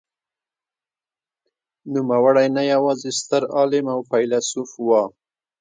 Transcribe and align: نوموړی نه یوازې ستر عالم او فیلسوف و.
نوموړی 1.93 2.47
نه 2.55 2.63
یوازې 2.73 3.09
ستر 3.19 3.43
عالم 3.55 3.85
او 3.93 3.99
فیلسوف 4.09 4.71
و. 4.85 4.87